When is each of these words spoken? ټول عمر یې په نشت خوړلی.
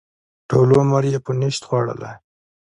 ټول 0.49 0.69
عمر 0.79 1.03
یې 1.11 1.19
په 1.25 1.31
نشت 1.41 1.61
خوړلی. 1.67 2.11